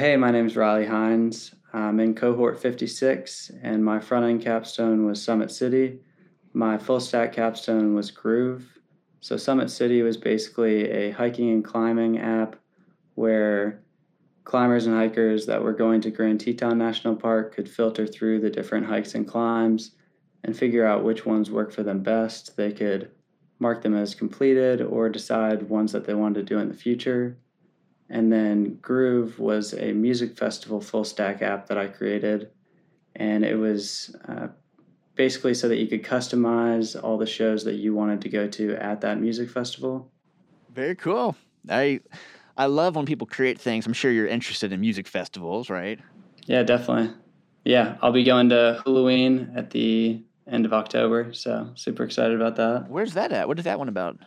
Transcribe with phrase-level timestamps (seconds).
[0.00, 1.52] Hey, my name is Ryley Hynes.
[1.74, 5.98] I'm in cohort 56, and my front end capstone was Summit City.
[6.54, 8.78] My full stack capstone was Groove.
[9.20, 12.56] So, Summit City was basically a hiking and climbing app
[13.16, 13.82] where
[14.44, 18.48] climbers and hikers that were going to Grand Teton National Park could filter through the
[18.48, 19.90] different hikes and climbs
[20.44, 22.56] and figure out which ones work for them best.
[22.56, 23.10] They could
[23.58, 27.36] mark them as completed or decide ones that they wanted to do in the future.
[28.10, 32.50] And then Groove was a music festival full stack app that I created.
[33.14, 34.48] And it was uh,
[35.14, 38.74] basically so that you could customize all the shows that you wanted to go to
[38.76, 40.10] at that music festival.
[40.74, 41.36] Very cool.
[41.68, 42.00] I
[42.56, 43.86] I love when people create things.
[43.86, 45.98] I'm sure you're interested in music festivals, right?
[46.46, 47.14] Yeah, definitely.
[47.64, 52.56] Yeah, I'll be going to Hulaween at the end of October, so super excited about
[52.56, 52.88] that.
[52.88, 53.46] Where's that at?
[53.46, 54.18] What is that one about?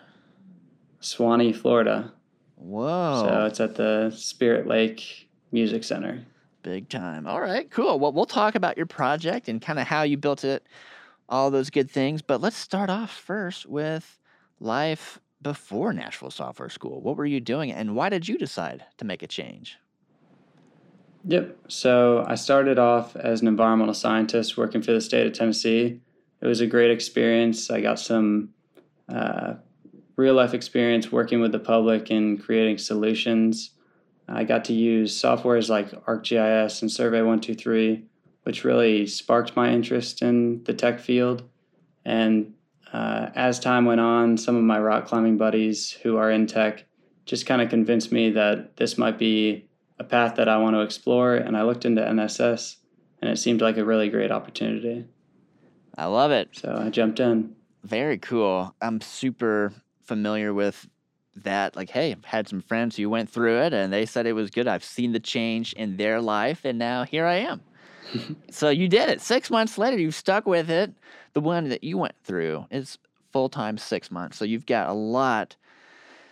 [1.00, 2.14] Suwannee, Florida.
[2.64, 3.26] Whoa.
[3.28, 6.26] So it's at the Spirit Lake Music Center.
[6.62, 7.28] Big time.
[7.28, 8.00] All right, cool.
[8.00, 10.66] Well, we'll talk about your project and kind of how you built it,
[11.28, 12.22] all those good things.
[12.22, 14.18] But let's start off first with
[14.62, 17.02] life before Nashville Software School.
[17.02, 19.78] What were you doing and why did you decide to make a change?
[21.26, 21.58] Yep.
[21.68, 26.00] So I started off as an environmental scientist working for the state of Tennessee.
[26.40, 27.70] It was a great experience.
[27.70, 28.50] I got some
[29.10, 29.56] uh,
[30.16, 33.72] real life experience working with the public and creating solutions.
[34.28, 38.04] I got to use softwares like ArcGIS and Survey123,
[38.44, 41.44] which really sparked my interest in the tech field.
[42.06, 42.54] And
[42.92, 46.86] uh, as time went on, some of my rock climbing buddies who are in tech
[47.26, 49.68] just kind of convinced me that this might be
[50.00, 51.36] a path that I want to explore.
[51.36, 52.78] And I looked into NSS,
[53.22, 55.06] and it seemed like a really great opportunity.
[55.98, 56.50] I love it.
[56.54, 57.56] So I jumped in.
[57.84, 58.76] Very cool.
[58.82, 59.74] I'm super
[60.06, 60.88] familiar with
[61.36, 64.34] that like hey i've had some friends who went through it and they said it
[64.34, 64.68] was good.
[64.68, 67.62] I've seen the change in their life and now here i am.
[68.52, 69.22] So you did it.
[69.22, 70.94] Six months later you stuck with it.
[71.34, 73.00] The one that you went through is
[73.32, 74.38] full-time six months.
[74.38, 75.56] So you've got a lot.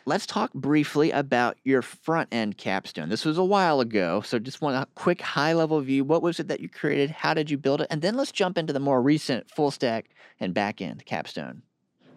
[0.05, 3.09] Let's talk briefly about your front end capstone.
[3.09, 6.03] This was a while ago so just want a quick high level view.
[6.03, 7.09] What was it that you created?
[7.09, 7.87] How did you build it?
[7.89, 10.09] And then let's jump into the more recent full stack
[10.39, 11.63] and back end capstone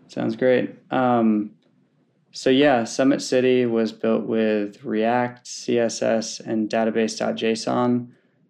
[0.09, 0.75] Sounds great.
[0.91, 1.53] Um,
[2.31, 8.09] so yeah, Summit City was built with React, CSS, and database.json.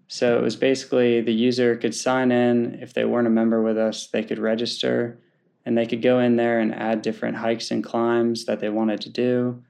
[0.08, 2.78] So it was basically the user could sign in.
[2.80, 5.18] If they weren't a member with us, they could register
[5.66, 9.00] and they could go in there and add different hikes and climbs that they wanted
[9.02, 9.62] to do.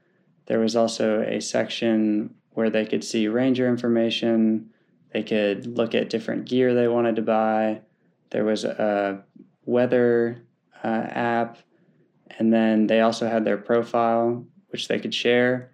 [0.45, 4.69] There was also a section where they could see ranger information.
[5.13, 7.81] They could look at different gear they wanted to buy.
[8.29, 9.23] There was a
[9.65, 10.41] weather
[10.83, 11.57] uh, app
[12.31, 15.71] and then they also had their profile, which they could share.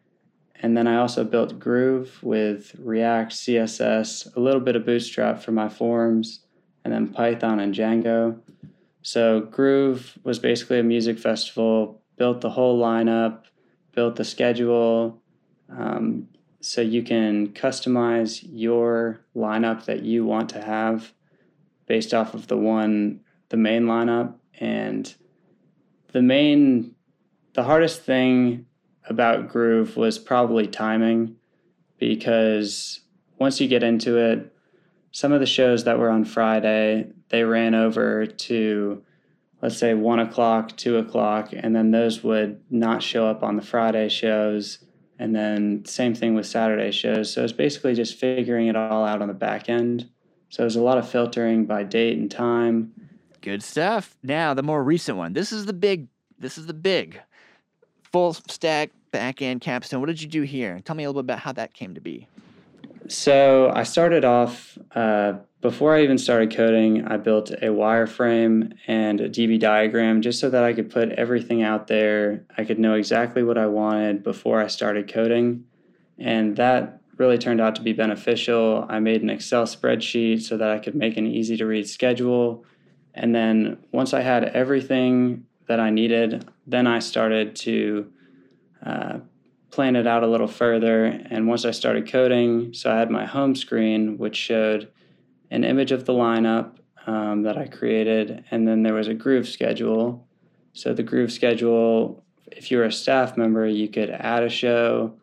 [0.61, 5.51] And then I also built Groove with React, CSS, a little bit of Bootstrap for
[5.51, 6.45] my forms,
[6.83, 8.39] and then Python and Django.
[9.01, 13.45] So Groove was basically a music festival, built the whole lineup,
[13.93, 15.19] built the schedule.
[15.69, 16.27] Um,
[16.59, 21.11] so you can customize your lineup that you want to have
[21.87, 24.35] based off of the one, the main lineup.
[24.59, 25.11] And
[26.11, 26.95] the main,
[27.53, 28.65] the hardest thing
[29.05, 31.35] about Groove was probably timing
[31.97, 33.01] because
[33.39, 34.53] once you get into it,
[35.11, 39.03] some of the shows that were on Friday, they ran over to,
[39.61, 43.61] let's say, one o'clock, two o'clock, and then those would not show up on the
[43.61, 44.79] Friday shows.
[45.19, 47.31] And then same thing with Saturday shows.
[47.31, 50.09] So it's basically just figuring it all out on the back end.
[50.49, 52.93] So there's a lot of filtering by date and time.
[53.41, 54.15] Good stuff.
[54.23, 55.33] Now the more recent one.
[55.33, 56.07] This is the big.
[56.37, 57.19] This is the big
[58.11, 59.99] full stack back end capstone.
[59.99, 60.79] What did you do here?
[60.85, 62.27] Tell me a little bit about how that came to be.
[63.07, 67.05] So I started off uh, before I even started coding.
[67.05, 71.63] I built a wireframe and a DB diagram just so that I could put everything
[71.63, 72.45] out there.
[72.57, 75.65] I could know exactly what I wanted before I started coding,
[76.17, 78.85] and that really turned out to be beneficial.
[78.87, 82.65] I made an Excel spreadsheet so that I could make an easy to read schedule
[83.13, 88.11] and then once I had everything that I needed, then I started to
[88.85, 89.19] uh,
[89.69, 91.05] plan it out a little further.
[91.05, 94.91] And once I started coding, so I had my home screen, which showed
[95.49, 96.77] an image of the lineup
[97.07, 100.27] um, that I created, and then there was a groove schedule.
[100.73, 105.13] So the groove schedule, if you were a staff member, you could add a show,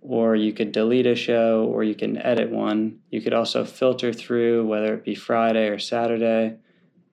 [0.00, 3.00] or you could delete a show, or you can edit one.
[3.10, 6.58] You could also filter through whether it be Friday or Saturday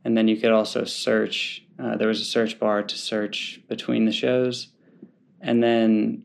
[0.03, 1.65] and then you could also search.
[1.77, 4.68] Uh, there was a search bar to search between the shows,
[5.42, 6.24] and then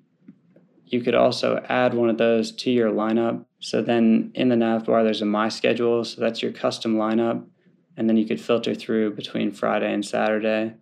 [0.87, 3.45] you could also add one of those to your lineup.
[3.59, 6.05] So then in the nav bar, there's a My Schedule.
[6.05, 7.45] So that's your custom lineup.
[7.97, 10.75] And then you could filter through between Friday and Saturday.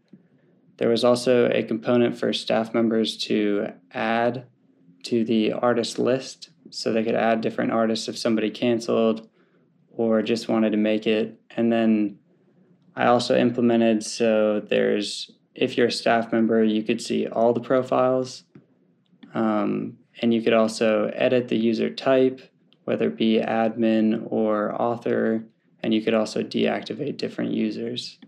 [0.76, 4.46] There was also a component for staff members to add
[5.04, 6.50] to the artist list.
[6.70, 9.28] So they could add different artists if somebody canceled
[9.90, 11.40] or just wanted to make it.
[11.56, 12.18] And then
[12.96, 17.60] I also implemented so there's, if you're a staff member, you could see all the
[17.60, 18.44] profiles.
[19.34, 22.40] Um, and you could also edit the user type,
[22.84, 25.44] whether it be admin or author.
[25.82, 28.18] And you could also deactivate different users.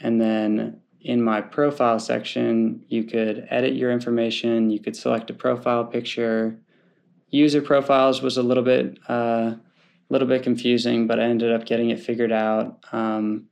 [0.00, 5.34] And then in my profile section, you could edit your information, you could select a
[5.34, 6.58] profile picture.
[7.28, 9.54] User profiles was a little bit a uh,
[10.08, 12.78] little bit confusing, but I ended up getting it figured out.
[12.92, 13.48] Um,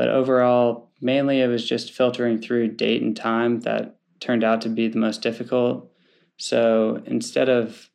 [0.00, 4.70] but overall, mainly it was just filtering through date and time that turned out to
[4.70, 5.92] be the most difficult.
[6.38, 7.90] So instead of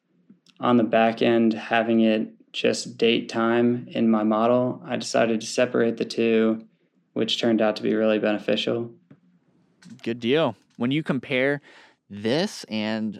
[0.59, 5.47] on the back end having it just date time in my model, I decided to
[5.47, 6.67] separate the two
[7.13, 8.91] which turned out to be really beneficial.
[10.03, 10.55] Good deal.
[10.77, 11.59] When you compare
[12.07, 13.19] this and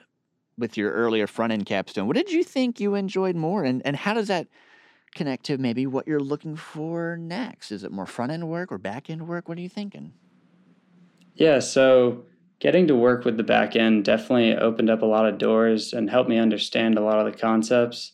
[0.60, 3.64] with your earlier front end capstone, what did you think you enjoyed more?
[3.64, 4.48] And, and how does that
[5.16, 7.72] connect to maybe what you're looking for next?
[7.72, 9.50] Is it more front end work or back end work?
[9.50, 10.14] What are you thinking?
[11.34, 12.26] Yeah, so
[12.60, 16.10] getting to work with the back end definitely opened up a lot of doors and
[16.10, 18.12] helped me understand a lot of the concepts.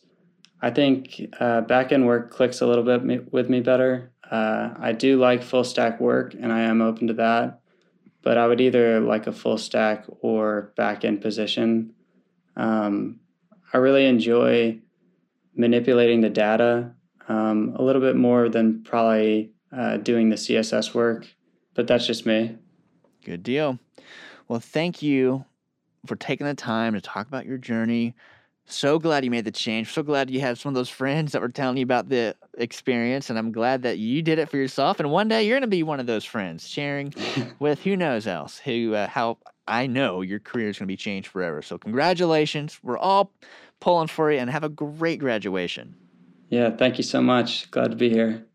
[0.60, 4.12] I think uh, back end work clicks a little bit with me better.
[4.30, 7.60] Uh, I do like full stack work, and I am open to that.
[8.22, 11.94] But I would either like a full stack or back end position.
[12.56, 13.18] Um,
[13.72, 14.81] I really enjoy
[15.54, 16.92] manipulating the data
[17.28, 21.26] um, a little bit more than probably uh, doing the CSS work,
[21.74, 22.56] but that's just me.
[23.24, 23.78] Good deal.
[24.48, 25.44] Well, thank you
[26.06, 28.14] for taking the time to talk about your journey
[28.66, 29.92] so glad you made the change.
[29.92, 33.28] So glad you had some of those friends that were telling you about the experience.
[33.28, 35.00] And I'm glad that you did it for yourself.
[35.00, 37.12] And one day you're going to be one of those friends sharing
[37.58, 40.96] with who knows else, who, uh, how I know your career is going to be
[40.96, 41.62] changed forever.
[41.62, 42.78] So congratulations.
[42.82, 43.32] We're all
[43.82, 45.96] pulling for you and have a great graduation.
[46.48, 46.70] Yeah.
[46.70, 47.70] Thank you so much.
[47.72, 48.46] Glad to be here.